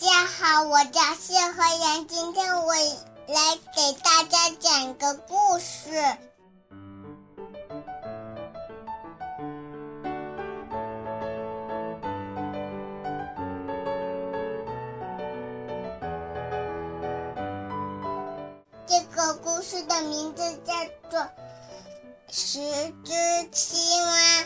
[0.00, 5.90] 大家好，我叫谢和言，今天我来给大家讲个故事。
[18.86, 20.72] 这个故事的名字叫
[21.10, 21.20] 做
[22.30, 22.58] 《十
[23.04, 24.40] 只青蛙》。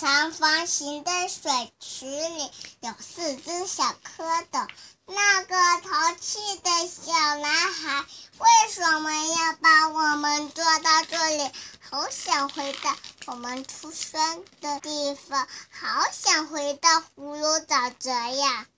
[0.00, 2.52] 长方形的水池里，
[2.82, 4.68] 有四只小蝌蚪。
[5.06, 8.04] 那个淘气的小男孩
[8.38, 11.50] 为什么要把我们抓到这里？
[11.90, 18.68] 好想回到我们出生的地方，好想回到葫芦沼泽呀！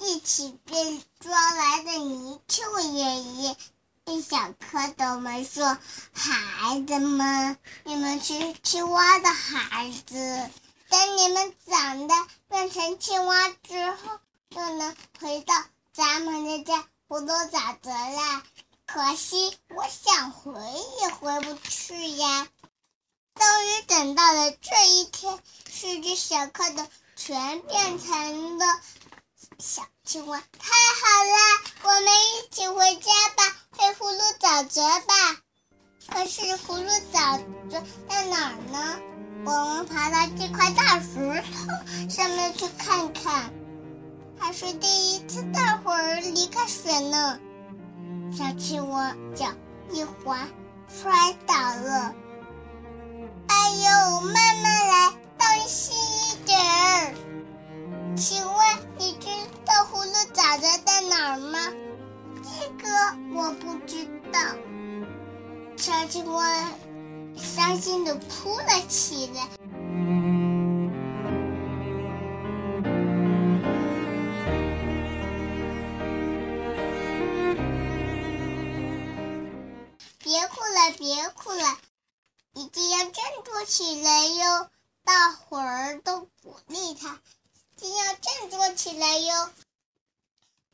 [0.00, 3.56] 一起被抓来的泥鳅爷爷
[4.28, 4.36] 小
[4.72, 5.78] 蝌蚪们说
[6.12, 10.50] ：“孩子们，你们是青蛙的孩子，
[10.88, 15.54] 等你们长大变成青蛙之后。”就能回到
[15.92, 18.42] 咱们的家葫芦沼泽啦。
[18.86, 20.52] 可惜我想回
[21.02, 22.48] 也回不去呀。
[23.34, 25.38] 终于等到了这一天，
[25.70, 28.64] 四只小蝌蚪全变成了
[29.58, 31.36] 小青蛙，太好了！
[31.82, 33.05] 我们一起回家吧，回葫
[34.76, 35.14] 芦沼泽吧。
[36.08, 39.00] 可是葫芦沼泽在哪儿呢？
[39.46, 43.50] 我们爬到这块大石头上面去看看。
[44.38, 47.40] 还是第一次大伙儿离开水呢，
[48.36, 49.46] 小青蛙脚
[49.90, 50.46] 一滑，
[50.88, 52.14] 摔倒了。
[53.48, 57.14] 哎呦，慢慢来，当心一点儿。
[58.14, 59.28] 请问你知
[59.64, 61.58] 道葫芦沼泽在哪儿吗？
[62.42, 62.88] 这个
[63.34, 64.15] 我不知道。
[65.76, 66.70] 小青蛙
[67.36, 69.48] 伤心的哭了起来。
[80.18, 81.78] 别哭了，别哭了，
[82.54, 83.14] 一定要振
[83.44, 84.68] 作起来哟！
[85.04, 87.20] 大伙儿都鼓励他，
[87.76, 89.50] 一定要振作起来哟。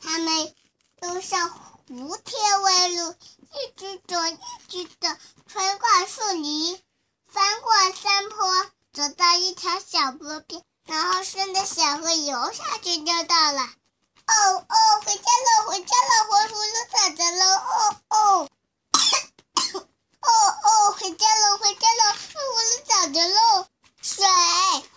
[0.00, 0.54] 他们
[1.00, 1.50] 都像
[1.88, 3.14] 蝴蝶尾路，
[3.52, 4.16] 一直走，
[4.68, 5.08] 一直走，
[5.46, 6.82] 穿过树林，
[7.26, 13.62] 翻过山坡，走到一条小河边，然后顺着小河游下去就到了。
[13.62, 17.56] 哦哦，回家了，回家了，回葫芦沼泽了。
[17.56, 18.48] 哦哦。
[20.24, 20.28] 哦
[20.64, 23.66] 哦，回家了，回家了，回葫芦沼泽喽！
[24.00, 24.24] 水，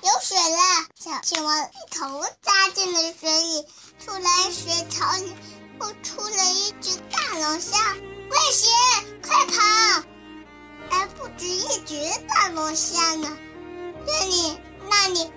[0.01, 0.57] 有水了！
[0.99, 3.67] 小青蛙一头扎进了水里，
[3.99, 5.35] 出来水草里
[5.79, 7.77] 我出了一只大龙虾。
[7.95, 8.71] 危险，
[9.21, 10.07] 快跑！
[10.89, 11.95] 还不止一只
[12.27, 13.37] 大龙虾呢，
[14.05, 14.57] 这里
[14.89, 15.31] 那里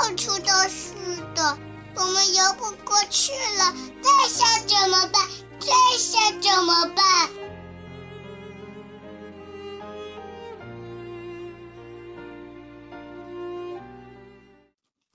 [0.00, 0.94] 到处都是
[1.34, 1.58] 的，
[1.94, 3.74] 我们游不过去了。
[4.02, 5.28] 再下怎么办？
[5.60, 7.30] 这下怎么办？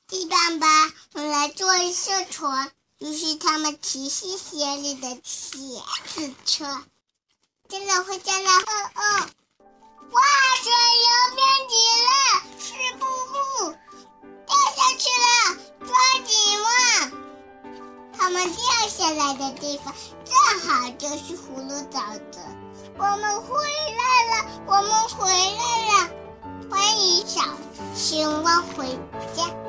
[0.07, 0.67] 地板吧，
[1.13, 2.71] 我们来做一艘船。
[2.99, 5.57] 于是他们齐心协力的写
[6.07, 6.83] 字车。
[7.69, 9.29] 真的回家了，哦哦！
[10.09, 10.21] 哇，
[10.63, 10.71] 水
[11.03, 11.75] 流变急
[12.07, 12.09] 了，
[12.59, 13.35] 湿布布
[14.47, 15.27] 掉下去了，
[15.85, 15.89] 抓
[16.25, 16.67] 紧哇！
[18.17, 19.93] 他们掉下来的地方
[20.25, 22.39] 正好就是葫芦沼泽。
[22.97, 26.09] 我们回来了，我们回来了！
[26.71, 27.41] 欢迎小
[27.95, 28.97] 青蛙回
[29.35, 29.66] 家。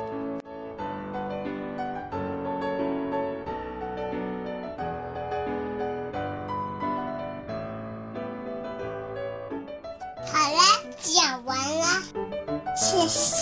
[12.99, 13.38] Yes.